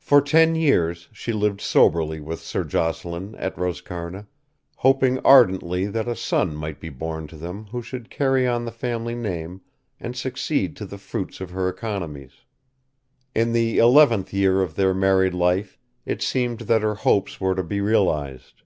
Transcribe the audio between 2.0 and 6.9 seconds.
with Sir Jocelyn at Roscarna, hoping ardently that a son might be